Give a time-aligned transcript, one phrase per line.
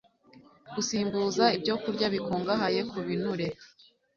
[0.73, 3.47] Gusimbuza ibyokurya bikungahaye ku binure